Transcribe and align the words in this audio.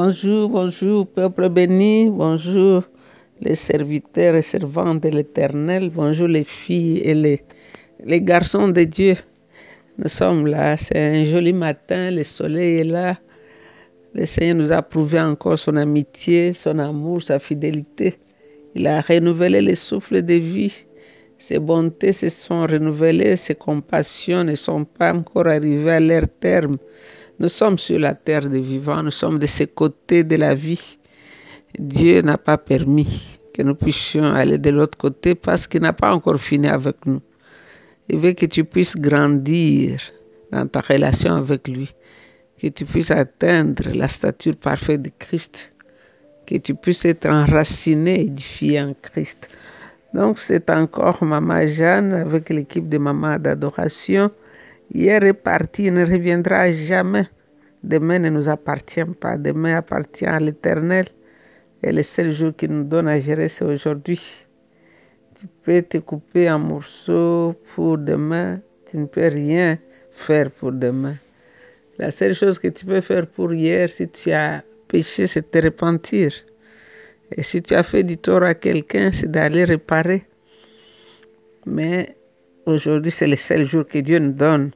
Bonjour, 0.00 0.48
bonjour, 0.48 1.08
peuple 1.08 1.48
béni, 1.48 2.08
bonjour 2.08 2.84
les 3.40 3.56
serviteurs 3.56 4.36
et 4.36 4.42
servantes 4.42 5.02
de 5.02 5.08
l'Éternel, 5.08 5.90
bonjour 5.90 6.28
les 6.28 6.44
filles 6.44 6.98
et 6.98 7.14
les, 7.14 8.20
garçons 8.22 8.68
de 8.68 8.84
Dieu. 8.84 9.16
Nous 9.98 10.06
sommes 10.06 10.46
là, 10.46 10.76
c'est 10.76 11.00
un 11.00 11.24
joli 11.24 11.52
matin, 11.52 12.12
le 12.12 12.22
soleil 12.22 12.78
est 12.78 12.84
là. 12.84 13.18
Le 14.14 14.24
Seigneur 14.24 14.54
nous 14.54 14.70
a 14.70 14.82
prouvé 14.82 15.20
encore 15.20 15.58
son 15.58 15.76
amitié, 15.76 16.52
son 16.52 16.78
amour, 16.78 17.20
sa 17.20 17.40
fidélité. 17.40 18.20
Il 18.76 18.86
a 18.86 19.00
renouvelé 19.00 19.60
le 19.60 19.74
souffle 19.74 20.22
de 20.22 20.34
vie. 20.34 20.86
Ses 21.38 21.58
bontés 21.58 22.12
se 22.12 22.28
sont 22.28 22.68
renouvelées, 22.68 23.36
ses 23.36 23.56
compassions 23.56 24.44
ne 24.44 24.54
sont 24.54 24.84
pas 24.84 25.12
encore 25.12 25.48
arrivées 25.48 25.90
à 25.90 25.98
leur 25.98 26.28
terme. 26.38 26.76
Nous 27.40 27.48
sommes 27.48 27.78
sur 27.78 28.00
la 28.00 28.14
terre 28.14 28.48
des 28.48 28.60
vivants, 28.60 29.00
nous 29.00 29.12
sommes 29.12 29.38
de 29.38 29.46
ce 29.46 29.62
côté 29.62 30.24
de 30.24 30.34
la 30.34 30.54
vie. 30.54 30.98
Dieu 31.78 32.20
n'a 32.22 32.36
pas 32.36 32.58
permis 32.58 33.38
que 33.54 33.62
nous 33.62 33.76
puissions 33.76 34.24
aller 34.24 34.58
de 34.58 34.70
l'autre 34.70 34.98
côté 34.98 35.36
parce 35.36 35.68
qu'il 35.68 35.82
n'a 35.82 35.92
pas 35.92 36.12
encore 36.12 36.40
fini 36.40 36.66
avec 36.66 37.06
nous. 37.06 37.20
Il 38.08 38.18
veut 38.18 38.32
que 38.32 38.46
tu 38.46 38.64
puisses 38.64 38.96
grandir 38.96 40.00
dans 40.50 40.66
ta 40.66 40.80
relation 40.80 41.36
avec 41.36 41.68
lui, 41.68 41.94
que 42.60 42.66
tu 42.66 42.84
puisses 42.84 43.12
atteindre 43.12 43.84
la 43.94 44.08
stature 44.08 44.56
parfaite 44.56 45.02
de 45.02 45.10
Christ, 45.16 45.72
que 46.44 46.56
tu 46.56 46.74
puisses 46.74 47.04
être 47.04 47.28
enraciné, 47.28 48.22
édifié 48.22 48.80
en 48.80 48.94
Christ. 49.00 49.56
Donc 50.12 50.38
c'est 50.38 50.70
encore 50.70 51.22
Maman 51.22 51.68
Jeanne 51.68 52.12
avec 52.14 52.48
l'équipe 52.48 52.88
de 52.88 52.98
Maman 52.98 53.38
d'adoration 53.38 54.32
Hier 54.90 55.22
est 55.22 55.34
parti, 55.34 55.84
il 55.84 55.94
ne 55.94 56.04
reviendra 56.04 56.72
jamais. 56.72 57.26
Demain 57.82 58.20
ne 58.20 58.30
nous 58.30 58.48
appartient 58.48 59.04
pas. 59.20 59.36
Demain 59.36 59.76
appartient 59.76 60.24
à 60.24 60.40
l'Éternel. 60.40 61.06
Et 61.82 61.92
le 61.92 62.02
seul 62.02 62.32
jour 62.32 62.56
qu'il 62.56 62.70
nous 62.70 62.84
donne 62.84 63.06
à 63.06 63.20
gérer, 63.20 63.48
c'est 63.48 63.66
aujourd'hui. 63.66 64.46
Tu 65.34 65.46
peux 65.62 65.82
te 65.82 65.98
couper 65.98 66.50
en 66.50 66.58
morceaux 66.58 67.54
pour 67.74 67.98
demain. 67.98 68.60
Tu 68.90 68.96
ne 68.96 69.04
peux 69.04 69.28
rien 69.28 69.78
faire 70.10 70.50
pour 70.50 70.72
demain. 70.72 71.16
La 71.98 72.10
seule 72.10 72.34
chose 72.34 72.58
que 72.58 72.68
tu 72.68 72.86
peux 72.86 73.02
faire 73.02 73.26
pour 73.26 73.52
hier, 73.52 73.90
si 73.90 74.08
tu 74.08 74.32
as 74.32 74.64
péché, 74.88 75.26
c'est 75.26 75.50
te 75.50 75.58
repentir. 75.58 76.32
Et 77.36 77.42
si 77.42 77.60
tu 77.60 77.74
as 77.74 77.82
fait 77.82 78.04
du 78.04 78.16
tort 78.16 78.42
à 78.42 78.54
quelqu'un, 78.54 79.12
c'est 79.12 79.30
d'aller 79.30 79.64
réparer. 79.64 80.24
Mais 81.66 82.16
aujourd'hui, 82.64 83.12
c'est 83.12 83.26
le 83.26 83.36
seul 83.36 83.66
jour 83.66 83.86
que 83.86 83.98
Dieu 83.98 84.18
nous 84.18 84.32
donne 84.32 84.70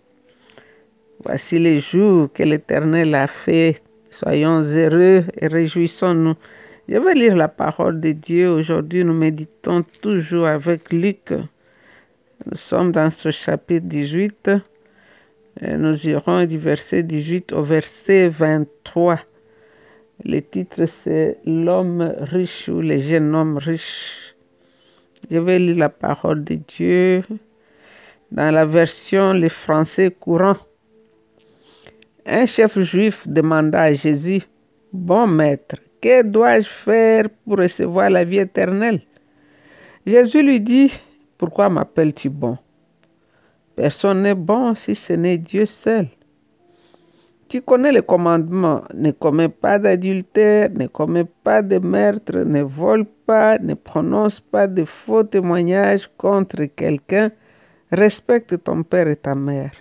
Voici 1.24 1.60
les 1.60 1.78
jours 1.78 2.32
que 2.32 2.42
l'Éternel 2.42 3.14
a 3.14 3.28
fait. 3.28 3.80
Soyons 4.10 4.60
heureux 4.62 5.24
et 5.40 5.46
réjouissons-nous. 5.46 6.34
Je 6.88 6.96
vais 6.96 7.14
lire 7.14 7.36
la 7.36 7.46
parole 7.46 8.00
de 8.00 8.10
Dieu. 8.10 8.50
Aujourd'hui, 8.50 9.04
nous 9.04 9.14
méditons 9.14 9.84
toujours 10.00 10.46
avec 10.46 10.92
Luc. 10.92 11.30
Nous 11.30 12.56
sommes 12.56 12.90
dans 12.90 13.08
ce 13.10 13.30
chapitre 13.30 13.86
18. 13.86 14.50
Et 15.60 15.76
nous 15.76 16.08
irons 16.08 16.44
du 16.44 16.58
verset 16.58 17.04
18 17.04 17.52
au 17.52 17.62
verset 17.62 18.28
23. 18.28 19.20
Le 20.24 20.40
titre, 20.40 20.86
c'est 20.86 21.38
L'homme 21.46 22.14
riche 22.18 22.68
ou 22.68 22.80
le 22.80 22.98
jeune 22.98 23.32
homme 23.32 23.58
riche. 23.58 24.34
Je 25.30 25.38
vais 25.38 25.60
lire 25.60 25.76
la 25.76 25.88
parole 25.88 26.42
de 26.42 26.56
Dieu 26.56 27.22
dans 28.32 28.50
la 28.50 28.66
version 28.66 29.34
le 29.34 29.48
français 29.48 30.10
courant. 30.10 30.56
Un 32.24 32.46
chef 32.46 32.78
juif 32.78 33.26
demanda 33.26 33.82
à 33.82 33.92
Jésus, 33.92 34.42
Bon 34.92 35.26
maître, 35.26 35.74
que 36.00 36.22
dois-je 36.22 36.68
faire 36.68 37.24
pour 37.44 37.58
recevoir 37.58 38.10
la 38.10 38.22
vie 38.22 38.38
éternelle? 38.38 39.02
Jésus 40.06 40.40
lui 40.40 40.60
dit, 40.60 40.92
Pourquoi 41.36 41.68
m'appelles-tu 41.68 42.30
bon? 42.30 42.56
Personne 43.74 44.22
n'est 44.22 44.36
bon 44.36 44.76
si 44.76 44.94
ce 44.94 45.14
n'est 45.14 45.36
Dieu 45.36 45.66
seul. 45.66 46.06
Tu 47.48 47.60
connais 47.60 47.90
le 47.90 48.02
commandement, 48.02 48.82
ne 48.94 49.10
commets 49.10 49.48
pas 49.48 49.80
d'adultère, 49.80 50.70
ne 50.78 50.86
commets 50.86 51.26
pas 51.42 51.60
de 51.60 51.78
meurtre, 51.78 52.38
ne 52.38 52.62
vole 52.62 53.04
pas, 53.04 53.58
ne 53.58 53.74
prononce 53.74 54.38
pas 54.38 54.68
de 54.68 54.84
faux 54.84 55.24
témoignages 55.24 56.08
contre 56.16 56.66
quelqu'un, 56.66 57.32
respecte 57.90 58.62
ton 58.62 58.84
père 58.84 59.08
et 59.08 59.16
ta 59.16 59.34
mère. 59.34 59.72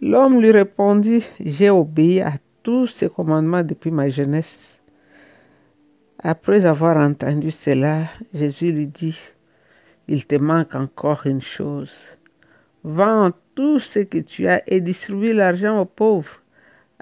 L'homme 0.00 0.40
lui 0.40 0.52
répondit, 0.52 1.24
J'ai 1.40 1.70
obéi 1.70 2.20
à 2.20 2.34
tous 2.62 2.86
ces 2.86 3.08
commandements 3.08 3.64
depuis 3.64 3.90
ma 3.90 4.08
jeunesse. 4.08 4.80
Après 6.20 6.64
avoir 6.64 6.96
entendu 6.96 7.50
cela, 7.50 8.04
Jésus 8.32 8.70
lui 8.70 8.86
dit, 8.86 9.18
Il 10.06 10.24
te 10.24 10.36
manque 10.36 10.76
encore 10.76 11.26
une 11.26 11.40
chose. 11.40 12.16
Vends 12.84 13.32
tout 13.56 13.80
ce 13.80 13.98
que 13.98 14.18
tu 14.18 14.46
as 14.46 14.62
et 14.68 14.80
distribue 14.80 15.32
l'argent 15.32 15.80
aux 15.80 15.84
pauvres. 15.84 16.42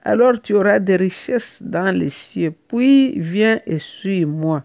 Alors 0.02 0.40
tu 0.40 0.54
auras 0.54 0.78
des 0.78 0.96
richesses 0.96 1.62
dans 1.62 1.94
les 1.94 2.08
cieux. 2.08 2.54
Puis 2.66 3.20
viens 3.20 3.60
et 3.66 3.78
suis-moi. 3.78 4.64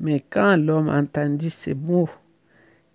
Mais 0.00 0.18
quand 0.30 0.56
l'homme 0.56 0.88
entendit 0.88 1.50
ces 1.50 1.74
mots, 1.74 2.08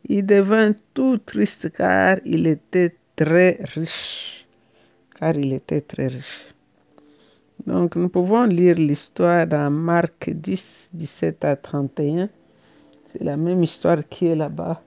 il 0.09 0.25
devint 0.25 0.73
tout 0.95 1.19
triste 1.19 1.71
car 1.71 2.17
il 2.25 2.47
était 2.47 2.96
très 3.17 3.59
riche, 3.73 4.45
car 5.19 5.35
il 5.35 5.51
était 5.51 5.81
très 5.81 6.07
riche. 6.07 6.53
Donc 7.65 7.95
nous 7.95 8.09
pouvons 8.09 8.43
lire 8.43 8.75
l'histoire 8.75 9.47
dans 9.47 9.71
Marc 9.71 10.29
10, 10.29 10.91
17 10.93 11.43
à 11.43 11.55
31. 11.55 12.29
C'est 13.05 13.23
la 13.23 13.35
même 13.35 13.63
histoire 13.63 14.07
qui 14.07 14.27
est 14.27 14.35
là-bas. 14.35 14.81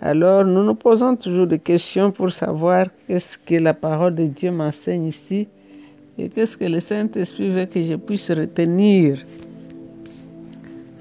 Alors 0.00 0.44
nous 0.44 0.62
nous 0.62 0.76
posons 0.76 1.16
toujours 1.16 1.48
des 1.48 1.58
questions 1.58 2.12
pour 2.12 2.32
savoir 2.32 2.86
qu'est-ce 3.06 3.36
que 3.36 3.56
la 3.56 3.74
parole 3.74 4.14
de 4.14 4.26
Dieu 4.26 4.52
m'enseigne 4.52 5.06
ici 5.06 5.48
et 6.18 6.28
qu'est-ce 6.28 6.56
que 6.56 6.66
le 6.66 6.78
Saint-Esprit 6.78 7.50
veut 7.50 7.66
que 7.66 7.82
je 7.82 7.96
puisse 7.96 8.30
retenir. 8.30 9.18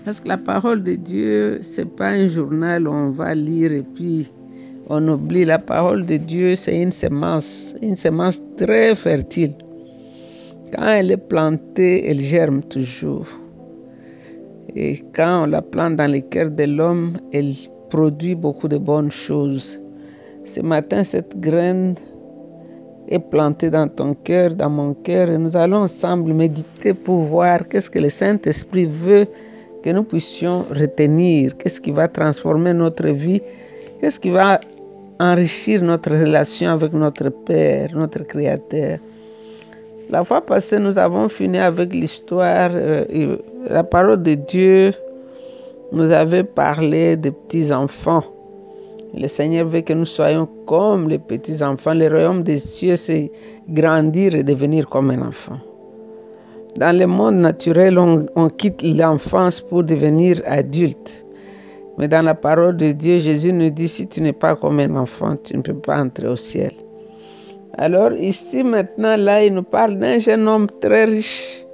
Parce 0.04 0.20
que 0.20 0.28
la 0.28 0.38
parole 0.38 0.82
de 0.82 0.96
Dieu, 0.96 1.60
c'est 1.62 1.86
pas 1.96 2.08
un 2.08 2.28
journal 2.28 2.88
où 2.88 2.92
on 2.92 3.12
va 3.12 3.36
lire 3.36 3.72
et 3.72 3.84
puis 3.84 4.32
on 4.90 5.08
oublie 5.08 5.46
la 5.46 5.60
parole 5.60 6.06
de 6.06 6.18
Dieu, 6.18 6.56
c'est 6.56 6.82
une 6.82 6.92
semence, 6.92 7.76
une 7.82 7.96
semence 7.96 8.42
très 8.58 8.96
fertile. 8.96 9.54
Quand 10.74 10.88
elle 10.88 11.12
est 11.12 11.18
plantée, 11.18 12.10
elle 12.10 12.20
germe 12.20 12.62
toujours. 12.64 13.28
Et 14.76 14.98
quand 15.16 15.44
on 15.44 15.46
la 15.46 15.62
plante 15.62 15.96
dans 15.96 16.12
le 16.12 16.22
cœur 16.22 16.50
de 16.50 16.64
l'homme, 16.64 17.14
elle 17.32 17.52
produit 17.90 18.36
beaucoup 18.36 18.68
de 18.68 18.78
bonnes 18.78 19.12
choses. 19.12 19.80
Ce 20.44 20.60
matin, 20.62 21.04
cette 21.04 21.40
graine 21.40 21.94
est 23.10 23.20
plantée 23.20 23.70
dans 23.70 23.88
ton 23.88 24.16
cœur, 24.16 24.56
dans 24.56 24.70
mon 24.70 24.96
cœur, 24.96 25.30
et 25.30 25.38
nous 25.38 25.56
allons 25.56 25.84
ensemble 25.84 26.34
méditer 26.34 26.94
pour 26.96 27.22
voir 27.22 27.68
qu'est-ce 27.68 27.90
que 27.90 28.00
le 28.00 28.10
Saint-Esprit 28.10 28.86
veut 28.86 29.28
que 29.84 29.92
nous 29.92 30.04
puissions 30.04 30.64
retenir, 30.72 31.56
qu'est-ce 31.58 31.80
qui 31.80 31.92
va 31.92 32.08
transformer 32.08 32.74
notre 32.74 33.08
vie, 33.08 33.42
qu'est-ce 34.00 34.20
qui 34.20 34.30
va 34.30 34.60
enrichir 35.20 35.84
notre 35.84 36.12
relation 36.12 36.70
avec 36.72 36.94
notre 36.94 37.30
Père, 37.30 37.90
notre 37.94 38.24
Créateur. 38.24 39.00
La 40.10 40.24
fois 40.24 40.42
passée, 40.42 40.80
nous 40.80 40.98
avons 40.98 41.28
fini 41.28 41.60
avec 41.60 41.94
l'histoire, 41.94 42.72
euh, 42.74 43.38
la 43.70 43.84
parole 43.84 44.24
de 44.24 44.34
Dieu 44.36 44.92
nous 45.92 46.12
avait 46.12 46.44
parlé 46.44 47.18
des 47.18 47.32
petits-enfants. 47.32 48.24
Le 49.16 49.28
Seigneur 49.28 49.68
veut 49.68 49.82
que 49.82 49.94
nous 49.94 50.06
soyons 50.06 50.48
comme 50.66 51.10
les 51.10 51.20
petits-enfants. 51.20 51.94
Le 51.94 52.08
royaume 52.08 52.44
des 52.44 52.60
cieux, 52.60 52.96
c'est 52.96 53.32
grandir 53.68 54.36
et 54.36 54.44
devenir 54.44 54.88
comme 54.88 55.10
un 55.12 55.28
enfant. 55.28 55.58
Dans 56.78 56.98
le 56.98 57.08
monde 57.08 57.36
naturel, 57.36 57.98
on 58.00 58.50
quitte 58.50 58.84
l'enfance 58.84 59.60
pour 59.62 59.84
devenir 59.84 60.42
adulte. 60.46 61.26
Mais 62.00 62.08
dans 62.08 62.22
la 62.22 62.34
parole 62.34 62.78
de 62.78 62.94
Dieu, 62.94 63.20
Jésus 63.20 63.52
nous 63.52 63.70
dit, 63.70 63.90
si 63.90 64.08
tu 64.08 64.22
n'es 64.22 64.32
pas 64.32 64.56
comme 64.56 64.80
un 64.80 64.96
enfant, 64.96 65.36
tu 65.36 65.58
ne 65.58 65.62
peux 65.62 65.74
pas 65.74 66.00
entrer 66.00 66.28
au 66.28 66.38
ciel. 66.38 66.72
Alors 67.78 68.14
ici 68.14 68.64
maintenant, 68.64 69.18
là, 69.18 69.44
il 69.44 69.54
nous 69.54 69.64
parle 69.64 69.98
d'un 69.98 70.18
jeune 70.18 70.48
homme 70.48 70.68
très 70.80 71.04
riche. 71.04 71.66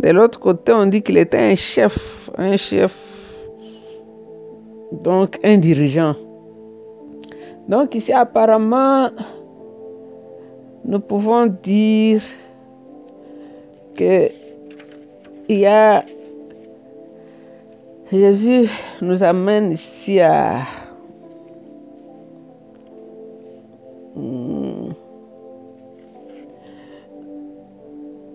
De 0.00 0.10
l'autre 0.10 0.38
côté, 0.38 0.70
on 0.72 0.84
dit 0.84 1.00
qu'il 1.00 1.16
était 1.16 1.38
un 1.38 1.56
chef, 1.56 2.28
un 2.36 2.58
chef, 2.58 2.94
donc 4.92 5.38
un 5.42 5.56
dirigeant. 5.56 6.14
Donc 7.66 7.94
ici, 7.94 8.12
apparemment, 8.12 9.08
nous 10.84 11.00
pouvons 11.00 11.46
dire 11.46 12.20
que 13.96 14.28
il 15.48 15.58
y 15.58 15.66
a 15.66 16.04
Jésus 18.14 18.68
nous 19.02 19.24
amène 19.24 19.72
ici 19.72 20.20
à 20.20 20.62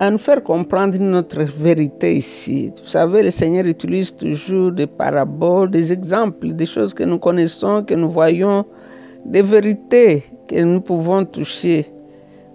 à 0.01 0.11
nous 0.11 0.17
faire 0.17 0.43
comprendre 0.43 0.97
notre 0.99 1.43
vérité 1.43 2.15
ici. 2.15 2.73
Vous 2.81 2.87
savez, 2.87 3.23
le 3.23 3.31
Seigneur 3.31 3.65
utilise 3.65 4.13
toujours 4.13 4.73
des 4.73 4.87
paraboles, 4.87 5.71
des 5.71 5.93
exemples, 5.93 6.53
des 6.53 6.65
choses 6.65 6.93
que 6.93 7.03
nous 7.03 7.19
connaissons, 7.19 7.83
que 7.83 7.93
nous 7.93 8.11
voyons, 8.11 8.65
des 9.25 9.41
vérités 9.41 10.23
que 10.49 10.61
nous 10.61 10.81
pouvons 10.81 11.23
toucher 11.23 11.85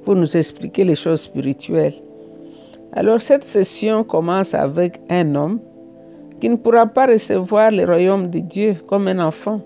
pour 0.05 0.15
nous 0.15 0.37
expliquer 0.37 0.85
les 0.85 0.95
choses 0.95 1.23
spirituelles. 1.23 1.95
Alors 2.93 3.23
cette 3.23 3.45
session 3.45 4.05
commence 4.05 4.53
avec 4.53 5.01
un 5.09 5.35
homme 5.35 5.61
qui 6.41 6.49
ne 6.49 6.57
pourra 6.57 6.87
pas 6.87 7.07
recevoir 7.07 7.71
le 7.71 7.85
royaume 7.85 8.29
de 8.29 8.41
Dieu 8.41 8.77
comme 8.87 9.09
un 9.09 9.19
enfant. 9.19 9.61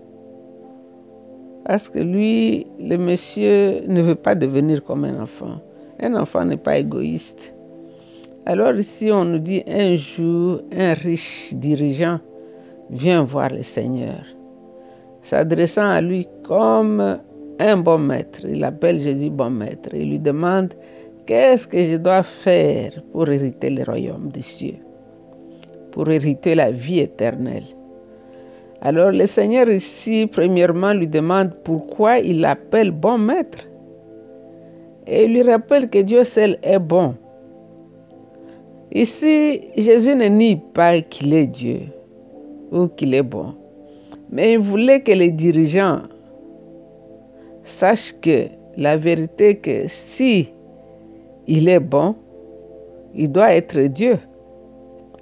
Parce 1.64 1.88
que 1.88 1.98
lui, 1.98 2.66
le 2.80 2.96
monsieur 2.96 3.82
ne 3.86 4.00
veut 4.00 4.14
pas 4.14 4.34
devenir 4.34 4.82
comme 4.82 5.04
un 5.04 5.20
enfant. 5.20 5.60
Un 6.00 6.14
enfant 6.14 6.44
n'est 6.44 6.56
pas 6.56 6.78
égoïste. 6.78 7.54
Alors 8.46 8.74
ici, 8.74 9.10
on 9.12 9.24
nous 9.26 9.38
dit 9.38 9.62
un 9.68 9.96
jour, 9.96 10.62
un 10.72 10.94
riche 10.94 11.52
dirigeant 11.52 12.20
vient 12.88 13.22
voir 13.22 13.50
le 13.50 13.62
Seigneur, 13.62 14.24
s'adressant 15.20 15.90
à 15.90 16.00
lui 16.00 16.26
comme 16.44 17.18
un 17.60 17.76
bon 17.76 17.98
maître. 17.98 18.46
Il 18.48 18.64
appelle 18.64 19.00
Jésus 19.00 19.28
bon 19.28 19.50
maître. 19.50 19.90
Il 19.92 20.08
lui 20.08 20.18
demande, 20.18 20.72
qu'est-ce 21.26 21.68
que 21.68 21.82
je 21.82 21.96
dois 21.96 22.22
faire 22.22 22.92
pour 23.12 23.28
hériter 23.28 23.68
le 23.68 23.82
royaume 23.82 24.30
des 24.30 24.40
cieux, 24.40 24.78
pour 25.98 26.08
hériter 26.10 26.54
la 26.54 26.70
vie 26.70 27.00
éternelle. 27.00 27.64
Alors 28.80 29.10
le 29.10 29.26
Seigneur 29.26 29.68
ici, 29.68 30.28
premièrement, 30.30 30.92
lui 30.92 31.08
demande 31.08 31.50
pourquoi 31.64 32.20
il 32.20 32.40
l'appelle 32.40 32.92
bon 32.92 33.18
maître. 33.18 33.66
Et 35.08 35.24
il 35.24 35.32
lui 35.32 35.42
rappelle 35.42 35.90
que 35.90 35.98
Dieu 35.98 36.22
seul 36.22 36.56
est 36.62 36.78
bon. 36.78 37.16
Ici, 38.92 39.62
Jésus 39.76 40.14
ne 40.14 40.26
nie 40.26 40.62
pas 40.72 41.00
qu'il 41.00 41.34
est 41.34 41.48
Dieu 41.48 41.80
ou 42.70 42.86
qu'il 42.86 43.12
est 43.12 43.24
bon, 43.24 43.56
mais 44.30 44.52
il 44.52 44.60
voulait 44.60 45.00
que 45.00 45.10
les 45.10 45.32
dirigeants 45.32 46.02
sachent 47.64 48.14
que 48.20 48.44
la 48.76 48.96
vérité 48.96 49.56
que 49.56 49.88
si 49.88 50.54
il 51.48 51.68
est 51.68 51.80
bon, 51.80 52.14
il 53.16 53.32
doit 53.32 53.52
être 53.52 53.80
Dieu, 53.80 54.20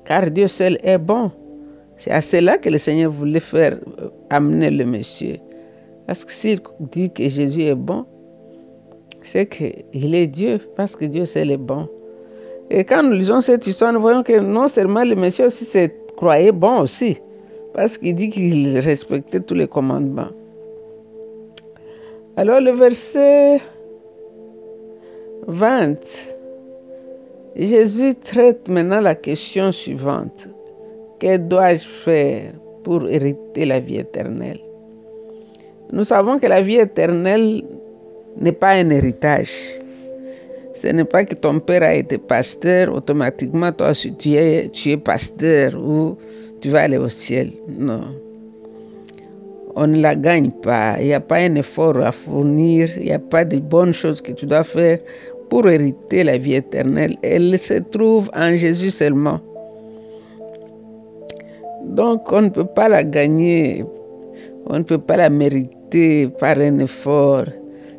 car 0.06 0.30
Dieu 0.30 0.48
seul 0.48 0.78
est 0.82 0.98
bon. 0.98 1.30
C'est 1.96 2.12
à 2.12 2.22
cela 2.22 2.58
que 2.58 2.68
le 2.70 2.78
Seigneur 2.78 3.10
voulait 3.10 3.40
faire 3.40 3.78
euh, 4.00 4.08
amener 4.30 4.70
le 4.70 4.84
monsieur. 4.84 5.36
Parce 6.06 6.24
que 6.24 6.32
s'il 6.32 6.60
dit 6.80 7.10
que 7.12 7.28
Jésus 7.28 7.62
est 7.62 7.74
bon, 7.74 8.06
c'est 9.22 9.46
qu'il 9.46 10.14
est 10.14 10.26
Dieu, 10.26 10.60
parce 10.76 10.94
que 10.94 11.04
Dieu 11.04 11.24
seul 11.24 11.50
est 11.50 11.56
bon. 11.56 11.88
Et 12.70 12.84
quand 12.84 13.02
nous 13.02 13.12
lisons 13.12 13.40
cette 13.40 13.66
histoire, 13.66 13.92
nous 13.92 14.00
voyons 14.00 14.22
que 14.22 14.38
non 14.38 14.68
seulement 14.68 15.04
le 15.04 15.14
monsieur 15.14 15.46
aussi 15.46 15.64
se 15.64 15.88
croyait 16.16 16.52
bon 16.52 16.80
aussi, 16.80 17.18
parce 17.74 17.98
qu'il 17.98 18.14
dit 18.14 18.30
qu'il 18.30 18.78
respectait 18.78 19.40
tous 19.40 19.54
les 19.54 19.66
commandements. 19.66 20.30
Alors 22.36 22.60
le 22.60 22.70
verset 22.70 23.60
20, 25.46 26.35
Jésus 27.58 28.14
traite 28.16 28.68
maintenant 28.68 29.00
la 29.00 29.14
question 29.14 29.72
suivante. 29.72 30.50
Que 31.18 31.38
dois-je 31.38 31.86
faire 31.86 32.52
pour 32.84 33.08
hériter 33.08 33.64
la 33.64 33.80
vie 33.80 33.96
éternelle? 33.96 34.60
Nous 35.90 36.04
savons 36.04 36.38
que 36.38 36.46
la 36.46 36.60
vie 36.60 36.76
éternelle 36.76 37.62
n'est 38.38 38.52
pas 38.52 38.72
un 38.72 38.90
héritage. 38.90 39.72
Ce 40.74 40.88
n'est 40.88 41.06
pas 41.06 41.24
que 41.24 41.34
ton 41.34 41.58
père 41.58 41.82
a 41.82 41.94
été 41.94 42.18
pasteur, 42.18 42.94
automatiquement 42.94 43.72
toi 43.72 43.92
tu 43.94 44.34
es, 44.34 44.96
pasteur 45.02 45.74
ou 45.76 46.18
tu 46.60 46.68
vas 46.68 46.82
aller 46.82 46.98
au 46.98 47.08
ciel. 47.08 47.52
Non. 47.66 48.02
On 49.74 49.86
ne 49.86 50.02
la 50.02 50.14
gagne 50.14 50.50
pas. 50.50 50.96
Il 51.00 51.06
n'y 51.06 51.14
a 51.14 51.20
pas 51.20 51.36
un 51.36 51.54
effort 51.54 51.96
à 52.02 52.12
fournir. 52.12 52.90
Il 52.98 53.04
n'y 53.04 53.12
a 53.12 53.18
pas 53.18 53.46
de 53.46 53.58
bonnes 53.58 53.94
choses 53.94 54.20
que 54.20 54.32
tu 54.32 54.44
dois 54.44 54.64
faire 54.64 54.98
pour 55.48 55.68
hériter 55.68 56.24
la 56.24 56.38
vie 56.38 56.54
éternelle. 56.54 57.16
Elle 57.22 57.58
se 57.58 57.74
trouve 57.74 58.30
en 58.34 58.56
Jésus 58.56 58.90
seulement. 58.90 59.40
Donc 61.84 62.32
on 62.32 62.42
ne 62.42 62.48
peut 62.48 62.66
pas 62.66 62.88
la 62.88 63.04
gagner. 63.04 63.84
On 64.66 64.78
ne 64.78 64.82
peut 64.82 64.98
pas 64.98 65.16
la 65.16 65.30
mériter 65.30 66.28
par 66.40 66.58
un 66.58 66.80
effort. 66.80 67.44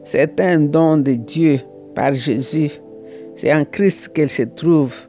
C'est 0.04 0.40
un 0.40 0.60
don 0.60 0.98
de 0.98 1.14
Dieu 1.14 1.60
par 1.96 2.14
Jésus. 2.14 2.72
C'est 3.36 3.54
en 3.54 3.66
Christ 3.66 4.10
qu'elle 4.10 4.30
se 4.30 4.44
trouve. 4.44 5.08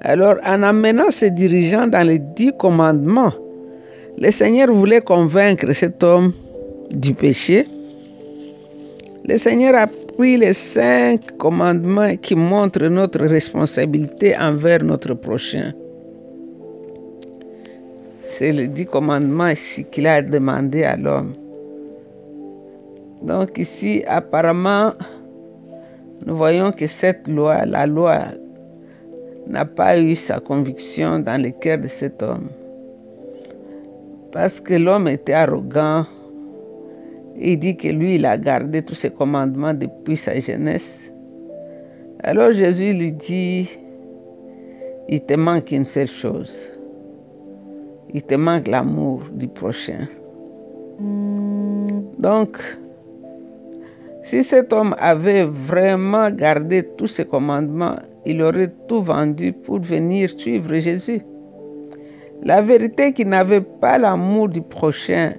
Alors, 0.00 0.36
en 0.44 0.62
amenant 0.62 1.10
ses 1.10 1.30
dirigeants 1.30 1.86
dans 1.86 2.06
les 2.06 2.18
dix 2.18 2.52
commandements, 2.58 3.32
le 4.18 4.30
Seigneur 4.30 4.70
voulait 4.70 5.00
convaincre 5.00 5.72
cet 5.72 6.04
homme 6.04 6.32
du 6.90 7.14
péché. 7.14 7.66
Le 9.26 9.38
Seigneur 9.38 9.74
a 9.74 9.86
pris 10.16 10.36
les 10.36 10.52
cinq 10.52 11.36
commandements 11.38 12.16
qui 12.16 12.36
montrent 12.36 12.86
notre 12.86 13.24
responsabilité 13.26 14.36
envers 14.36 14.82
notre 14.82 15.14
prochain. 15.14 15.72
C'est 18.26 18.52
les 18.52 18.68
dix 18.68 18.86
commandements 18.86 19.48
ici 19.48 19.84
qu'il 19.84 20.06
a 20.06 20.22
demandé 20.22 20.84
à 20.84 20.96
l'homme. 20.96 21.32
Donc 23.22 23.58
ici, 23.58 24.02
apparemment, 24.06 24.92
nous 26.26 26.36
voyons 26.36 26.70
que 26.70 26.86
cette 26.86 27.26
loi, 27.28 27.64
la 27.64 27.86
loi, 27.86 28.18
n'a 29.46 29.64
pas 29.64 29.98
eu 29.98 30.14
sa 30.16 30.40
conviction 30.40 31.18
dans 31.18 31.40
le 31.40 31.50
cœur 31.50 31.78
de 31.78 31.88
cet 31.88 32.22
homme. 32.22 32.48
Parce 34.32 34.60
que 34.60 34.74
l'homme 34.74 35.08
était 35.08 35.32
arrogant. 35.32 36.06
Il 37.36 37.58
dit 37.58 37.76
que 37.76 37.88
lui, 37.88 38.16
il 38.16 38.26
a 38.26 38.38
gardé 38.38 38.82
tous 38.82 38.94
ses 38.94 39.10
commandements 39.10 39.74
depuis 39.74 40.16
sa 40.16 40.38
jeunesse. 40.38 41.12
Alors 42.22 42.52
Jésus 42.52 42.92
lui 42.92 43.12
dit, 43.12 43.68
il 45.08 45.20
te 45.20 45.34
manque 45.34 45.70
une 45.72 45.84
seule 45.84 46.06
chose. 46.06 46.70
Il 48.12 48.22
te 48.22 48.34
manque 48.34 48.68
l'amour 48.68 49.22
du 49.32 49.48
prochain. 49.48 50.08
Donc, 52.18 52.58
si 54.22 54.42
cet 54.44 54.72
homme 54.72 54.94
avait 54.98 55.44
vraiment 55.44 56.30
gardé 56.30 56.82
tous 56.96 57.08
ses 57.08 57.26
commandements, 57.26 57.96
il 58.24 58.40
aurait 58.40 58.72
tout 58.88 59.02
vendu 59.02 59.52
pour 59.52 59.80
venir 59.80 60.30
suivre 60.30 60.72
Jésus. 60.74 61.20
La 62.42 62.62
vérité 62.62 63.12
qu'il 63.12 63.28
n'avait 63.28 63.60
pas 63.60 63.98
l'amour 63.98 64.48
du 64.48 64.62
prochain, 64.62 65.34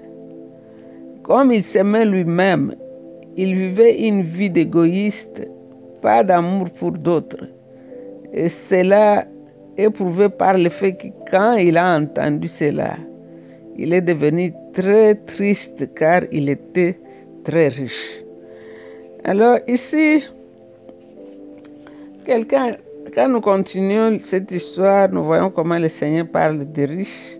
comme 1.25 1.51
il 1.51 1.63
s'aimait 1.63 2.05
lui-même, 2.05 2.75
il 3.35 3.55
vivait 3.55 4.07
une 4.07 4.21
vie 4.21 4.51
d'égoïste, 4.51 5.49
pas 5.99 6.23
d'amour 6.23 6.69
pour 6.69 6.91
d'autres. 6.91 7.47
Et 8.31 8.47
cela 8.47 9.25
est 9.75 9.89
prouvé 9.89 10.29
par 10.29 10.55
le 10.55 10.69
fait 10.69 10.93
que 10.93 11.07
quand 11.31 11.53
il 11.53 11.77
a 11.77 11.97
entendu 11.97 12.47
cela, 12.47 12.95
il 13.75 13.91
est 13.91 14.03
devenu 14.03 14.53
très 14.71 15.15
triste 15.15 15.95
car 15.95 16.21
il 16.31 16.47
était 16.47 16.99
très 17.43 17.69
riche. 17.69 18.23
Alors 19.23 19.57
ici, 19.67 20.23
quelqu'un, 22.23 22.77
quand 23.15 23.29
nous 23.29 23.41
continuons 23.41 24.19
cette 24.23 24.51
histoire, 24.51 25.09
nous 25.09 25.23
voyons 25.23 25.49
comment 25.49 25.79
le 25.79 25.89
Seigneur 25.89 26.27
parle 26.27 26.65
des 26.65 26.85
riches, 26.85 27.39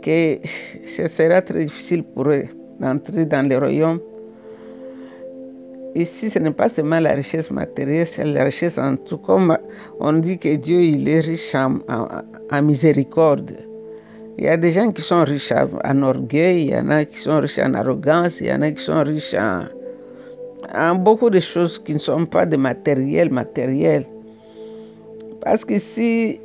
que 0.00 0.38
ce 0.86 1.08
sera 1.08 1.42
très 1.42 1.64
difficile 1.64 2.04
pour 2.04 2.30
eux 2.30 2.44
d'entrer 2.80 3.26
dans 3.26 3.46
le 3.48 3.58
royaume. 3.58 4.00
Ici, 5.94 6.30
ce 6.30 6.38
n'est 6.38 6.52
pas 6.52 6.68
seulement 6.68 7.00
la 7.00 7.12
richesse 7.12 7.50
matérielle, 7.50 8.06
c'est 8.06 8.24
la 8.24 8.44
richesse 8.44 8.78
en 8.78 8.96
tout. 8.96 9.18
Comme 9.18 9.56
on 9.98 10.12
dit 10.14 10.38
que 10.38 10.54
Dieu, 10.54 10.80
il 10.80 11.08
est 11.08 11.20
riche 11.20 11.54
en, 11.54 12.62
miséricorde. 12.62 13.52
Il 14.38 14.44
y 14.44 14.48
a 14.48 14.56
des 14.56 14.70
gens 14.70 14.92
qui 14.92 15.02
sont 15.02 15.24
riches 15.24 15.52
en 15.52 16.02
orgueil, 16.02 16.62
il 16.62 16.70
y 16.70 16.76
en 16.76 16.90
a 16.90 17.04
qui 17.04 17.18
sont 17.18 17.40
riches 17.40 17.58
en 17.58 17.74
arrogance, 17.74 18.40
il 18.40 18.46
y 18.46 18.52
en 18.52 18.62
a 18.62 18.70
qui 18.70 18.82
sont 18.82 19.02
riches 19.02 19.34
en, 19.34 19.64
en 20.74 20.94
beaucoup 20.94 21.28
de 21.28 21.40
choses 21.40 21.78
qui 21.78 21.94
ne 21.94 21.98
sont 21.98 22.24
pas 22.24 22.46
de 22.46 22.56
matériel 22.56 23.30
matériel. 23.30 24.06
Parce 25.42 25.64
qu'ici, 25.64 26.40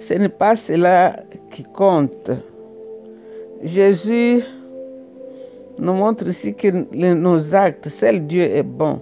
ce 0.00 0.14
n'est 0.14 0.28
pas 0.28 0.56
cela 0.56 1.16
qui 1.50 1.62
compte. 1.62 2.30
Jésus 3.62 4.42
nous 5.78 5.92
montre 5.92 6.28
ici 6.28 6.54
que 6.54 6.68
nos 7.14 7.54
actes, 7.54 7.88
seul 7.88 8.26
Dieu 8.26 8.42
est 8.42 8.62
bon. 8.62 9.00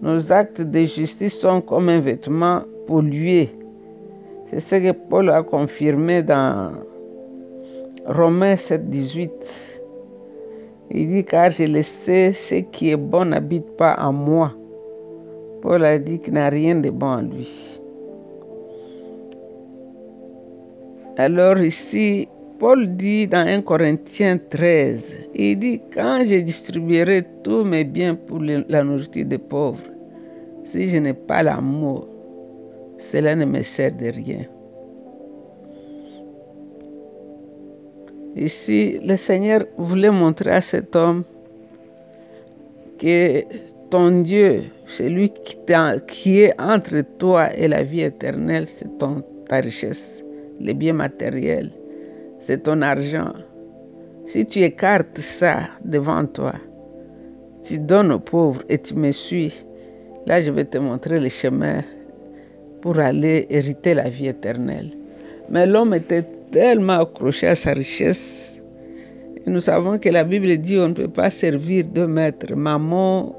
Nos 0.00 0.32
actes 0.32 0.60
de 0.62 0.84
justice 0.84 1.38
sont 1.38 1.60
comme 1.60 1.88
un 1.88 2.00
vêtement 2.00 2.62
pollué. 2.86 3.50
C'est 4.46 4.60
ce 4.60 4.76
que 4.76 4.92
Paul 4.92 5.30
a 5.30 5.42
confirmé 5.42 6.22
dans 6.22 6.72
Romains 8.06 8.56
7, 8.56 8.88
18. 8.88 9.82
Il 10.90 11.08
dit, 11.08 11.24
car 11.24 11.50
je 11.50 11.64
le 11.64 11.82
sais, 11.82 12.32
ce 12.32 12.56
qui 12.56 12.90
est 12.90 12.96
bon 12.96 13.24
n'habite 13.24 13.76
pas 13.76 13.96
en 13.98 14.12
moi 14.12 14.52
Paul 15.62 15.84
a 15.84 15.98
dit 15.98 16.20
qu'il 16.20 16.34
n'a 16.34 16.48
rien 16.48 16.76
de 16.76 16.90
bon 16.90 17.06
en 17.06 17.22
lui. 17.22 17.80
Alors 21.16 21.58
ici, 21.58 22.28
Paul 22.58 22.96
dit 22.96 23.26
dans 23.28 23.46
1 23.46 23.60
Corinthiens 23.60 24.38
13, 24.38 25.14
il 25.34 25.58
dit, 25.58 25.78
quand 25.92 26.24
je 26.24 26.36
distribuerai 26.36 27.22
tous 27.42 27.64
mes 27.64 27.84
biens 27.84 28.14
pour 28.14 28.40
la 28.40 28.82
nourriture 28.82 29.26
des 29.26 29.36
pauvres, 29.36 29.82
si 30.64 30.88
je 30.88 30.96
n'ai 30.96 31.12
pas 31.12 31.42
l'amour, 31.42 32.08
cela 32.96 33.34
ne 33.34 33.44
me 33.44 33.62
sert 33.62 33.94
de 33.94 34.06
rien. 34.06 34.46
Ici, 38.36 39.00
le 39.04 39.16
Seigneur 39.16 39.66
voulait 39.76 40.10
montrer 40.10 40.52
à 40.52 40.60
cet 40.62 40.96
homme 40.96 41.24
que 42.98 43.42
ton 43.90 44.22
Dieu, 44.22 44.64
celui 44.86 45.28
qui, 45.28 45.58
qui 46.06 46.40
est 46.40 46.58
entre 46.58 47.02
toi 47.18 47.54
et 47.54 47.68
la 47.68 47.82
vie 47.82 48.00
éternelle, 48.00 48.66
c'est 48.66 48.88
ta 49.46 49.56
richesse, 49.60 50.24
les 50.58 50.72
biens 50.72 50.94
matériels, 50.94 51.70
c'est 52.38 52.62
ton 52.64 52.82
argent. 52.82 53.32
Si 54.26 54.44
tu 54.44 54.60
écartes 54.60 55.18
ça 55.18 55.68
devant 55.84 56.24
toi, 56.26 56.54
tu 57.62 57.78
donnes 57.78 58.12
aux 58.12 58.18
pauvres 58.20 58.62
et 58.68 58.78
tu 58.78 58.94
me 58.94 59.12
suis, 59.12 59.52
là 60.26 60.42
je 60.42 60.50
vais 60.50 60.64
te 60.64 60.78
montrer 60.78 61.20
le 61.20 61.28
chemin 61.28 61.82
pour 62.80 62.98
aller 62.98 63.46
hériter 63.50 63.94
la 63.94 64.08
vie 64.08 64.28
éternelle. 64.28 64.90
Mais 65.48 65.66
l'homme 65.66 65.94
était 65.94 66.24
tellement 66.50 67.00
accroché 67.00 67.48
à 67.48 67.54
sa 67.54 67.72
richesse. 67.72 68.62
Et 69.44 69.50
nous 69.50 69.60
savons 69.60 69.98
que 69.98 70.08
la 70.08 70.24
Bible 70.24 70.56
dit 70.58 70.78
on 70.78 70.88
ne 70.88 70.94
peut 70.94 71.08
pas 71.08 71.30
servir 71.30 71.86
deux 71.86 72.06
maîtres, 72.06 72.54
maman 72.54 73.34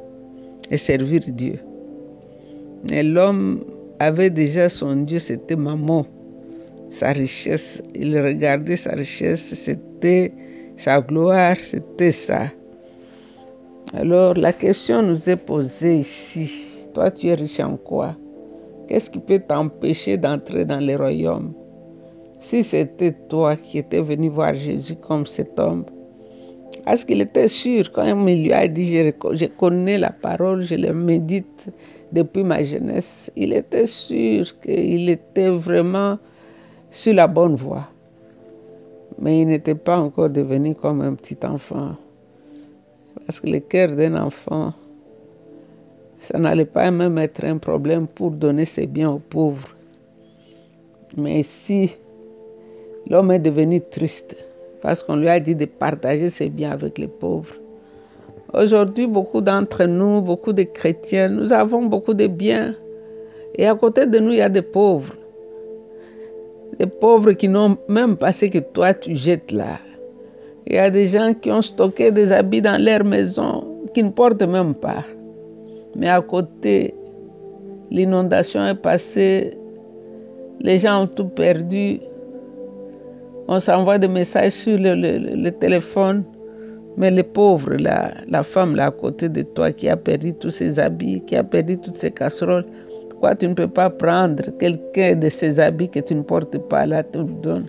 et 0.72 0.78
servir 0.78 1.22
Dieu. 1.28 1.60
Mais 2.90 3.04
l'homme 3.04 3.64
avait 4.00 4.30
déjà 4.30 4.70
son 4.70 5.04
Dieu, 5.04 5.20
c'était 5.20 5.56
maman. 5.56 6.06
Sa 6.90 7.12
richesse, 7.12 7.84
il 7.96 8.20
regardait 8.20 8.78
sa 8.78 8.92
richesse, 8.92 9.54
c'était 9.54 10.34
sa 10.76 11.02
gloire, 11.02 11.58
c'était 11.60 12.12
ça. 12.12 12.52
Alors 13.94 14.36
la 14.36 14.54
question 14.54 15.02
nous 15.02 15.30
est 15.30 15.36
posée 15.36 16.00
ici. 16.00 16.50
Toi, 16.94 17.12
tu 17.12 17.28
es 17.28 17.36
riche 17.36 17.60
en 17.60 17.78
quoi? 17.78 18.16
Qu'est-ce 18.88 19.10
qui 19.10 19.20
peut 19.20 19.40
t'empêcher 19.40 20.18
d'entrer 20.18 20.66
dans 20.66 20.80
le 20.80 20.96
royaume 20.96 21.54
si 22.40 22.64
c'était 22.64 23.14
toi 23.30 23.56
qui 23.56 23.80
étais 23.80 24.00
venu 24.02 24.30
voir 24.30 24.54
Jésus 24.54 24.96
comme 24.96 25.26
cet 25.26 25.60
homme, 25.60 25.86
est-ce 26.86 27.04
qu'il 27.04 27.22
était 27.22 27.48
sûr 27.48 27.92
quand 27.92 28.28
il 28.28 28.44
lui 28.44 28.54
a 28.54 28.68
dit 28.68 28.96
je, 28.96 29.46
connais 29.48 29.98
la 29.98 30.12
parole, 30.12 30.62
je 30.64 30.76
la 30.76 30.94
médite 30.94 31.72
depuis 32.12 32.44
ma 32.44 32.64
jeunesse, 32.64 33.32
il 33.36 33.54
était 33.54 33.88
sûr 33.88 34.60
qu'il 34.60 35.10
était 35.10 35.50
vraiment 35.50 36.20
sur 36.98 37.14
la 37.14 37.28
bonne 37.28 37.56
voie. 37.56 37.88
Mais 39.20 39.42
il 39.42 39.48
n'était 39.48 39.76
pas 39.76 39.98
encore 39.98 40.30
devenu 40.30 40.76
comme 40.76 41.02
un 41.02 41.14
petit 41.14 41.38
enfant. 41.44 41.96
Parce 43.26 43.40
que 43.40 43.48
le 43.48 43.60
cœur 43.60 43.96
d'un 43.96 44.16
enfant, 44.16 44.74
ça 46.20 46.38
n'allait 46.38 46.66
pas 46.66 46.92
même 46.92 47.18
être 47.18 47.44
un 47.44 47.58
problème 47.58 48.08
pour 48.08 48.32
donner 48.32 48.66
ses 48.66 48.88
biens 48.88 49.12
aux 49.12 49.20
pauvres. 49.20 49.76
Mais 51.18 51.44
si 51.44 51.98
L'homme 53.10 53.32
est 53.32 53.40
devenu 53.40 53.80
triste 53.80 54.36
parce 54.82 55.02
qu'on 55.02 55.16
lui 55.16 55.30
a 55.30 55.40
dit 55.40 55.56
de 55.56 55.64
partager 55.66 56.30
ses 56.30 56.50
biens 56.50 56.72
avec 56.72 56.98
les 56.98 57.08
pauvres. 57.08 57.56
Aujourd'hui, 58.54 59.08
beaucoup 59.08 59.40
d'entre 59.40 59.86
nous, 59.86 60.22
beaucoup 60.22 60.52
de 60.52 60.64
chrétiens, 60.64 61.30
nous 61.30 61.54
avons 61.54 61.84
beaucoup 61.84 62.14
de 62.14 62.28
biens. 62.28 62.76
Et 63.56 63.66
à 63.66 63.76
côté 63.76 64.06
de 64.06 64.20
nous, 64.20 64.32
il 64.32 64.38
y 64.38 64.42
a 64.42 64.50
des 64.50 64.62
pauvres. 64.62 65.16
Des 66.80 66.86
pauvres 66.86 67.32
qui 67.32 67.48
n'ont 67.48 67.78
même 67.90 68.16
pas 68.16 68.32
ce 68.32 68.46
que 68.46 68.60
toi 68.60 68.94
tu 68.94 69.16
jettes 69.16 69.52
là. 69.52 69.80
Il 70.68 70.76
y 70.76 70.78
a 70.78 70.90
des 70.90 71.08
gens 71.08 71.34
qui 71.34 71.52
ont 71.52 71.62
stocké 71.62 72.12
des 72.12 72.32
habits 72.32 72.62
dans 72.62 72.82
leur 72.82 73.04
maison, 73.04 73.64
qui 73.94 74.04
ne 74.04 74.10
portent 74.10 74.44
même 74.44 74.76
pas. 74.76 75.04
Mais 75.96 76.10
à 76.10 76.22
côté, 76.22 76.94
l'inondation 77.90 78.66
est 78.68 78.76
passée, 78.76 79.58
les 80.60 80.78
gens 80.78 81.04
ont 81.04 81.08
tout 81.08 81.30
perdu, 81.30 82.00
on 83.48 83.60
s'envoie 83.60 83.98
des 83.98 84.10
messages 84.10 84.52
sur 84.52 84.78
le, 84.78 85.50
téléphone, 85.52 86.26
mais 86.98 87.12
les 87.12 87.24
pauvres, 87.24 87.76
la, 87.80 88.14
la 88.28 88.44
femme 88.44 88.76
là 88.76 88.88
à 88.88 88.92
côté 88.92 89.30
de 89.30 89.42
toi 89.44 89.72
qui 89.72 89.88
a 89.88 89.96
perdu 89.96 90.34
tous 90.34 90.50
ses 90.50 90.80
habits, 90.80 91.22
qui 91.22 91.38
a 91.38 91.44
perdu 91.44 91.78
toutes 91.78 91.96
ses 91.96 92.12
casseroles, 92.12 92.66
pourquoi 93.18 93.34
tu 93.34 93.48
ne 93.48 93.56
peux 93.56 93.68
pas 93.68 93.90
prendre 93.90 94.44
quelqu'un 94.60 95.16
de 95.16 95.28
ses 95.28 95.60
habits 95.60 95.90
que 95.90 96.00
tu 96.02 96.14
ne 96.14 96.22
portes 96.22 96.60
pas 96.70 96.86
là, 96.86 97.02
tu 97.02 97.18
lui 97.18 97.34
donnes? 97.42 97.66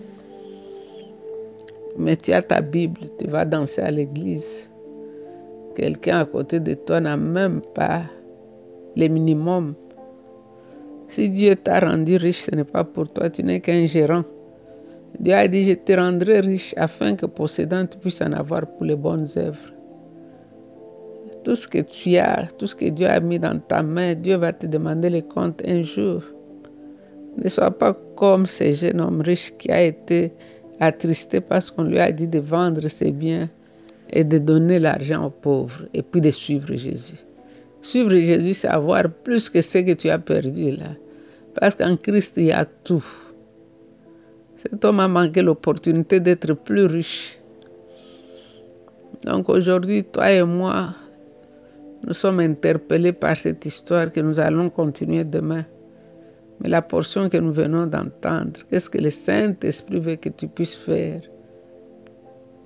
Mais 1.97 2.15
tu 2.17 2.31
as 2.33 2.43
ta 2.43 2.61
Bible, 2.61 3.01
tu 3.17 3.25
vas 3.25 3.45
danser 3.45 3.81
à 3.81 3.89
l'église. 3.89 4.69
Quelqu'un 5.73 6.19
à 6.19 6.25
côté 6.25 6.59
de 6.59 6.75
toi 6.75 7.01
n'a 7.01 7.17
même 7.17 7.61
pas 7.73 8.03
le 8.95 9.07
minimum. 9.07 9.73
Si 11.07 11.27
Dieu 11.31 11.55
t'a 11.55 11.79
rendu 11.79 12.17
riche, 12.17 12.41
ce 12.41 12.53
n'est 12.53 12.63
pas 12.63 12.83
pour 12.83 13.11
toi, 13.11 13.31
tu 13.31 13.41
n'es 13.41 13.59
qu'un 13.59 13.87
gérant. 13.87 14.25
Dieu 15.19 15.33
a 15.33 15.47
dit, 15.47 15.63
je 15.63 15.73
te 15.73 15.93
rendrai 15.93 16.41
riche 16.41 16.75
afin 16.77 17.15
que 17.15 17.25
possédant 17.25 17.87
tu 17.87 17.97
puisses 17.97 18.21
en 18.21 18.33
avoir 18.33 18.67
pour 18.67 18.85
les 18.85 18.95
bonnes 18.95 19.25
œuvres. 19.35 19.78
Tout 21.43 21.55
ce 21.55 21.67
que 21.67 21.79
tu 21.79 22.17
as, 22.17 22.47
tout 22.57 22.67
ce 22.67 22.75
que 22.75 22.85
Dieu 22.85 23.07
a 23.07 23.19
mis 23.19 23.39
dans 23.39 23.57
ta 23.59 23.81
main, 23.81 24.13
Dieu 24.13 24.35
va 24.35 24.51
te 24.53 24.65
demander 24.65 25.09
les 25.09 25.21
comptes 25.21 25.61
un 25.65 25.81
jour. 25.81 26.21
Ne 27.37 27.47
sois 27.49 27.71
pas 27.71 27.97
comme 28.15 28.45
ce 28.45 28.73
jeune 28.73 28.99
homme 28.99 29.21
riche 29.21 29.53
qui 29.57 29.71
a 29.71 29.81
été 29.81 30.33
attristé 30.79 31.41
parce 31.41 31.71
qu'on 31.71 31.83
lui 31.83 31.99
a 31.99 32.11
dit 32.11 32.27
de 32.27 32.39
vendre 32.39 32.87
ses 32.87 33.11
biens 33.11 33.49
et 34.11 34.23
de 34.23 34.37
donner 34.37 34.79
l'argent 34.79 35.27
aux 35.27 35.29
pauvres 35.29 35.85
et 35.93 36.01
puis 36.01 36.21
de 36.21 36.31
suivre 36.31 36.73
Jésus. 36.75 37.23
Suivre 37.81 38.11
Jésus, 38.11 38.53
c'est 38.53 38.67
avoir 38.67 39.09
plus 39.09 39.49
que 39.49 39.61
ce 39.61 39.77
que 39.77 39.93
tu 39.93 40.09
as 40.09 40.19
perdu 40.19 40.71
là. 40.71 40.91
Parce 41.55 41.75
qu'en 41.75 41.95
Christ, 41.95 42.33
il 42.37 42.45
y 42.45 42.51
a 42.51 42.65
tout. 42.65 43.05
Cet 44.55 44.83
homme 44.83 44.99
a 44.99 45.07
manqué 45.07 45.41
l'opportunité 45.41 46.19
d'être 46.19 46.53
plus 46.53 46.85
riche. 46.85 47.39
Donc 49.25 49.49
aujourd'hui, 49.49 50.03
toi 50.03 50.31
et 50.31 50.43
moi, 50.43 50.89
nous 52.07 52.13
sommes 52.13 52.39
interpellés 52.39 53.11
par 53.11 53.37
cette 53.37 53.65
histoire 53.65 54.11
que 54.11 54.19
nous 54.19 54.39
allons 54.39 54.69
continuer 54.69 55.23
demain. 55.23 55.65
Mais 56.59 56.69
la 56.69 56.81
portion 56.81 57.29
que 57.29 57.37
nous 57.37 57.53
venons 57.53 57.87
d'entendre, 57.87 58.59
qu'est-ce 58.69 58.89
que 58.89 58.97
le 58.97 59.09
Saint-Esprit 59.09 59.99
veut 59.99 60.15
que 60.15 60.29
tu 60.29 60.47
puisses 60.47 60.75
faire? 60.75 61.21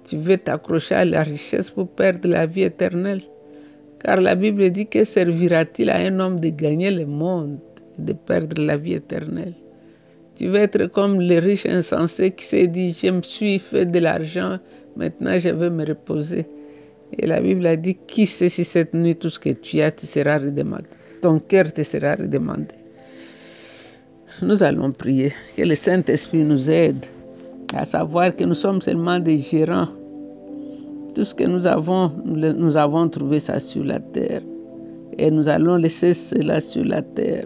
Tu 0.04 0.18
veux 0.18 0.38
t'accrocher 0.38 0.96
à 0.96 1.06
la 1.06 1.24
richesse 1.24 1.70
pour 1.70 1.88
perdre 1.88 2.28
la 2.28 2.46
vie 2.46 2.64
éternelle? 2.64 3.22
Car 4.04 4.20
la 4.20 4.36
Bible 4.36 4.70
dit 4.70 4.88
que 4.88 5.04
servira-t-il 5.04 5.90
à 5.90 5.98
un 5.98 6.20
homme 6.20 6.40
de 6.40 6.50
gagner 6.50 6.92
le 6.92 7.06
monde 7.06 7.60
et 7.98 8.02
de 8.02 8.14
perdre 8.14 8.62
la 8.62 8.78
vie 8.78 8.96
éternelle? 8.96 9.54
Tu 10.36 10.48
veux 10.48 10.60
être 10.60 10.88
comme 10.88 11.22
le 11.22 11.40
riche 11.40 11.66
insensé 11.68 12.32
qui 12.32 12.44
s'est 12.44 12.68
dit, 12.68 12.92
je 13.00 13.10
me 13.10 13.22
suis 13.22 13.60
fait 13.60 13.86
de 13.86 14.00
l'argent, 14.00 14.58
maintenant 14.96 15.38
je 15.38 15.50
veux 15.50 15.70
me 15.70 15.86
reposer. 15.86 16.46
Et 17.20 17.28
la 17.28 17.40
Bible 17.42 17.66
a 17.66 17.76
dit, 17.76 17.96
qui 18.08 18.26
sait 18.26 18.50
si 18.50 18.64
cette 18.64 18.94
nuit 18.94 19.16
tout 19.16 19.30
ce 19.30 19.40
que 19.40 19.50
tu 19.50 19.82
as 19.82 19.92
te 19.92 20.06
sera 20.06 20.38
redemandé. 20.38 20.86
Ton 21.22 21.40
cœur 21.40 21.72
te 21.72 21.84
sera 21.84 22.16
redemandé. 22.16 22.76
Nous 24.42 24.64
allons 24.64 24.92
prier, 24.92 25.32
que 25.56 25.62
le 25.62 25.76
Saint-Esprit 25.76 26.44
nous 26.44 26.70
aide 26.70 27.06
à 27.76 27.86
savoir 27.86 28.36
que 28.36 28.44
nous 28.44 28.56
sommes 28.56 28.82
seulement 28.82 29.20
des 29.20 29.40
gérants. 29.40 29.90
Tout 31.14 31.24
ce 31.24 31.36
que 31.36 31.44
nous 31.44 31.68
avons, 31.68 32.12
nous 32.26 32.78
avons 32.78 33.08
trouvé 33.10 33.40
ça 33.40 33.60
sur 33.60 33.84
la 33.84 34.00
terre. 34.00 34.42
Et 35.20 35.30
nous 35.30 35.48
allons 35.48 35.76
laisser 35.76 36.16
cela 36.16 36.60
sur 36.60 36.84
la 36.84 37.04
terre. 37.04 37.46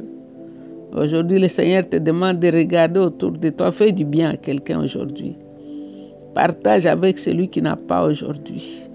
Aujourd'hui, 0.93 1.39
le 1.39 1.50
Seigneur 1.50 1.88
te 1.88 1.97
demande 1.97 2.39
de 2.39 2.47
regarder 2.47 3.01
autour 3.01 3.33
de 3.33 3.50
toi. 3.50 3.74
Fais 3.74 3.91
du 3.91 4.05
bien 4.05 4.29
à 4.31 4.38
quelqu'un 4.38 4.81
aujourd'hui. 4.81 5.36
Partage 6.33 6.86
avec 6.86 7.19
celui 7.19 7.50
qui 7.50 7.62
n'a 7.62 7.75
pas 7.75 8.07
aujourd'hui. 8.07 8.87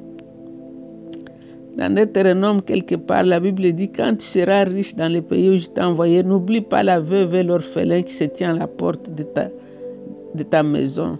Dans 1.76 1.94
Deutéronome, 1.94 2.60
quelque 2.60 2.96
part, 2.96 3.24
la 3.24 3.40
Bible 3.40 3.72
dit 3.72 3.90
Quand 3.90 4.14
tu 4.16 4.26
seras 4.26 4.64
riche 4.64 4.94
dans 4.94 5.10
le 5.10 5.22
pays 5.22 5.48
où 5.50 5.56
je 5.56 5.68
t'ai 5.68 5.80
envoyé, 5.80 6.22
n'oublie 6.22 6.60
pas 6.60 6.82
la 6.82 7.00
veuve 7.00 7.34
et 7.34 7.42
l'orphelin 7.42 8.02
qui 8.02 8.12
se 8.12 8.24
tient 8.24 8.54
à 8.54 8.58
la 8.58 8.66
porte 8.66 9.10
de 9.10 9.22
ta, 9.22 9.48
de 10.34 10.42
ta 10.42 10.62
maison. 10.62 11.18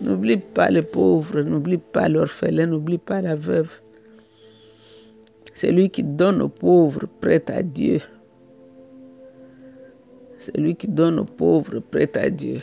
N'oublie 0.00 0.36
pas 0.36 0.70
les 0.70 0.82
pauvres, 0.82 1.40
n'oublie 1.40 1.78
pas 1.78 2.08
l'orphelin, 2.08 2.66
n'oublie 2.66 2.98
pas 2.98 3.20
la 3.20 3.34
veuve. 3.34 3.80
Celui 5.56 5.90
qui 5.90 6.04
donne 6.04 6.40
aux 6.40 6.48
pauvres 6.48 7.06
prête 7.20 7.50
à 7.50 7.62
Dieu. 7.62 7.98
C'est 10.38 10.56
lui 10.56 10.74
qui 10.74 10.88
donne 10.88 11.18
aux 11.18 11.24
pauvres 11.24 11.80
prêt 11.80 12.10
à 12.16 12.30
Dieu. 12.30 12.58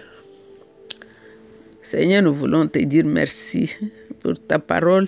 Seigneur, 1.84 2.24
nous 2.24 2.34
voulons 2.34 2.68
te 2.68 2.80
dire 2.80 3.06
merci 3.06 3.76
pour 4.20 4.34
ta 4.40 4.58
parole. 4.58 5.08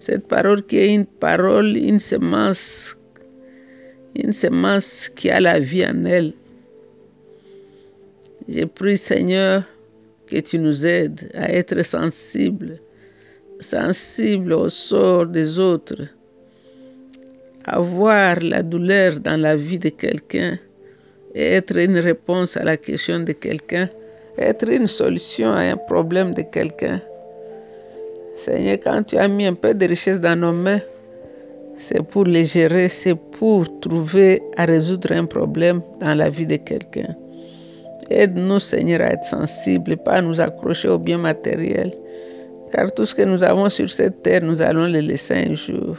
Cette 0.00 0.26
parole 0.26 0.64
qui 0.64 0.78
est 0.78 0.94
une 0.94 1.06
parole, 1.06 1.76
une 1.76 2.00
semence 2.00 2.96
une 4.16 4.32
semence 4.32 5.08
qui 5.08 5.30
a 5.30 5.38
la 5.38 5.60
vie 5.60 5.86
en 5.86 6.04
elle. 6.04 6.32
Je 8.48 8.64
prie, 8.64 8.98
Seigneur, 8.98 9.62
que 10.26 10.40
tu 10.40 10.58
nous 10.58 10.84
aides 10.84 11.30
à 11.34 11.52
être 11.52 11.80
sensibles, 11.84 12.80
sensibles 13.60 14.52
au 14.52 14.68
sort 14.68 15.26
des 15.26 15.60
autres, 15.60 16.08
à 17.64 17.78
voir 17.78 18.40
la 18.40 18.64
douleur 18.64 19.20
dans 19.20 19.40
la 19.40 19.54
vie 19.54 19.78
de 19.78 19.90
quelqu'un 19.90 20.58
être 21.34 21.76
une 21.76 21.98
réponse 21.98 22.56
à 22.56 22.64
la 22.64 22.76
question 22.76 23.20
de 23.20 23.32
quelqu'un, 23.32 23.88
être 24.38 24.68
une 24.68 24.86
solution 24.86 25.50
à 25.52 25.60
un 25.60 25.76
problème 25.76 26.34
de 26.34 26.42
quelqu'un. 26.42 27.00
Seigneur, 28.40 28.78
quand 28.82 29.02
tu 29.02 29.18
as 29.18 29.28
mis 29.28 29.44
un 29.44 29.52
peu 29.52 29.74
de 29.74 29.86
richesse 29.86 30.18
dans 30.18 30.34
nos 30.34 30.52
mains, 30.52 30.80
c'est 31.76 32.02
pour 32.02 32.24
les 32.24 32.46
gérer, 32.46 32.88
c'est 32.88 33.14
pour 33.14 33.80
trouver 33.80 34.40
à 34.56 34.64
résoudre 34.64 35.12
un 35.12 35.26
problème 35.26 35.82
dans 36.00 36.14
la 36.14 36.30
vie 36.30 36.46
de 36.46 36.56
quelqu'un. 36.56 37.14
Aide-nous, 38.08 38.58
Seigneur, 38.58 39.02
à 39.02 39.12
être 39.12 39.24
sensibles, 39.24 39.98
pas 39.98 40.14
à 40.14 40.22
nous 40.22 40.40
accrocher 40.40 40.88
aux 40.88 40.96
biens 40.96 41.18
matériels, 41.18 41.92
car 42.72 42.90
tout 42.94 43.04
ce 43.04 43.14
que 43.14 43.22
nous 43.22 43.44
avons 43.44 43.68
sur 43.68 43.90
cette 43.90 44.22
terre, 44.22 44.42
nous 44.42 44.62
allons 44.62 44.86
le 44.86 45.00
laisser 45.00 45.34
un 45.34 45.54
jour. 45.54 45.98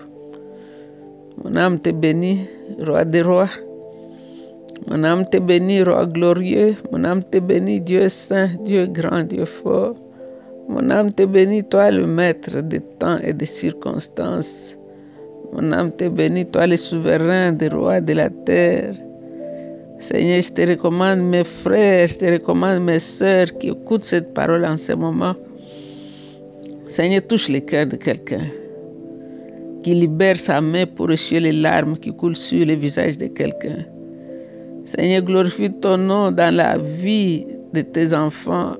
Mon 1.43 1.55
âme 1.55 1.77
te 1.77 1.91
bénit, 1.91 2.47
roi 2.79 3.05
des 3.05 3.21
rois. 3.21 3.51
Mon 4.87 5.03
âme 5.03 5.29
te 5.29 5.37
bénit, 5.37 5.83
roi 5.83 6.07
glorieux. 6.07 6.75
Mon 6.91 7.03
âme 7.03 7.23
te 7.23 7.37
bénit, 7.37 7.81
Dieu 7.81 8.09
saint, 8.09 8.49
Dieu 8.65 8.87
grand, 8.87 9.21
Dieu 9.25 9.45
fort. 9.45 9.95
Mon 10.71 10.89
âme 10.89 11.11
te 11.11 11.23
bénit, 11.23 11.65
toi 11.65 11.91
le 11.91 12.07
maître 12.07 12.61
des 12.61 12.79
temps 12.79 13.17
et 13.21 13.33
des 13.33 13.45
circonstances. 13.45 14.77
Mon 15.51 15.69
âme 15.73 15.91
te 15.91 16.07
bénit, 16.07 16.45
toi 16.45 16.65
le 16.65 16.77
souverain 16.77 17.51
des 17.51 17.67
rois 17.67 17.99
de 17.99 18.13
la 18.13 18.29
terre. 18.29 18.93
Seigneur, 19.99 20.41
je 20.41 20.53
te 20.53 20.61
recommande 20.61 21.19
mes 21.19 21.43
frères, 21.43 22.07
je 22.07 22.15
te 22.15 22.25
recommande 22.25 22.85
mes 22.85 23.01
sœurs 23.01 23.51
qui 23.59 23.67
écoutent 23.67 24.05
cette 24.05 24.33
parole 24.33 24.63
en 24.63 24.77
ce 24.77 24.93
moment. 24.93 25.35
Seigneur, 26.87 27.27
touche 27.27 27.49
le 27.49 27.59
cœur 27.59 27.85
de 27.87 27.97
quelqu'un 27.97 28.47
qui 29.83 29.93
libère 29.93 30.39
sa 30.39 30.61
main 30.61 30.85
pour 30.85 31.11
essuyer 31.11 31.41
les 31.41 31.51
larmes 31.51 31.97
qui 31.97 32.15
coulent 32.15 32.37
sur 32.37 32.65
le 32.65 32.75
visage 32.75 33.17
de 33.17 33.27
quelqu'un. 33.27 33.83
Seigneur, 34.85 35.21
glorifie 35.21 35.69
ton 35.81 35.97
nom 35.97 36.31
dans 36.31 36.55
la 36.55 36.77
vie 36.77 37.45
de 37.73 37.81
tes 37.81 38.13
enfants. 38.13 38.77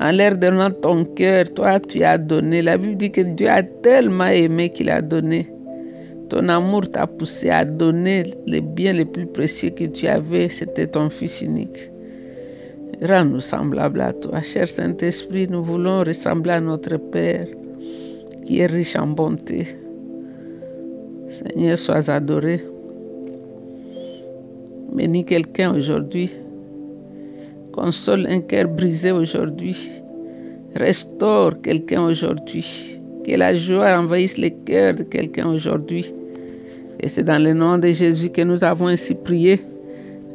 En 0.00 0.12
leur 0.12 0.36
donnant 0.36 0.70
ton 0.70 1.04
cœur, 1.04 1.44
toi 1.54 1.80
tu 1.80 2.04
as 2.04 2.18
donné. 2.18 2.62
La 2.62 2.78
Bible 2.78 2.96
dit 2.96 3.10
que 3.10 3.20
Dieu 3.20 3.48
a 3.48 3.62
tellement 3.62 4.26
aimé 4.26 4.70
qu'il 4.70 4.90
a 4.90 5.02
donné. 5.02 5.48
Ton 6.28 6.48
amour 6.48 6.88
t'a 6.90 7.06
poussé 7.06 7.50
à 7.50 7.64
donner 7.64 8.34
les 8.46 8.60
biens 8.60 8.92
les 8.92 9.06
plus 9.06 9.26
précieux 9.26 9.70
que 9.70 9.84
tu 9.84 10.06
avais, 10.06 10.48
c'était 10.50 10.86
ton 10.86 11.08
Fils 11.08 11.40
unique. 11.40 11.90
Rends-nous 13.00 13.40
semblables 13.40 14.00
à 14.00 14.12
toi. 14.12 14.42
Cher 14.42 14.68
Saint-Esprit, 14.68 15.46
nous 15.48 15.62
voulons 15.62 16.00
ressembler 16.04 16.52
à 16.52 16.60
notre 16.60 16.96
Père 16.96 17.46
qui 18.44 18.60
est 18.60 18.66
riche 18.66 18.96
en 18.96 19.06
bonté. 19.06 19.68
Seigneur, 21.28 21.78
sois 21.78 22.10
adoré. 22.10 22.60
Bénis 24.92 25.24
quelqu'un 25.24 25.74
aujourd'hui. 25.74 26.30
Console 27.78 28.26
un 28.26 28.40
cœur 28.40 28.66
brisé 28.66 29.12
aujourd'hui. 29.12 29.88
Restaure 30.74 31.62
quelqu'un 31.62 32.02
aujourd'hui. 32.02 32.98
Que 33.24 33.36
la 33.36 33.54
joie 33.54 33.96
envahisse 33.96 34.36
le 34.36 34.48
cœur 34.48 34.94
de 34.94 35.04
quelqu'un 35.04 35.46
aujourd'hui. 35.46 36.12
Et 36.98 37.08
c'est 37.08 37.22
dans 37.22 37.40
le 37.40 37.52
nom 37.52 37.78
de 37.78 37.92
Jésus 37.92 38.30
que 38.30 38.42
nous 38.42 38.64
avons 38.64 38.88
ainsi 38.88 39.14
prié. 39.14 39.60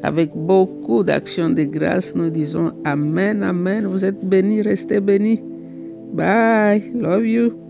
Avec 0.03 0.29
beaucoup 0.33 1.03
d'actions 1.03 1.49
de 1.49 1.63
grâce, 1.63 2.15
nous 2.15 2.29
disons 2.29 2.71
Amen, 2.85 3.43
Amen. 3.43 3.87
Vous 3.87 4.05
êtes 4.05 4.23
bénis, 4.23 4.61
restez 4.61 5.01
bénis. 5.01 5.41
Bye. 6.13 6.93
Love 6.95 7.27
you. 7.27 7.63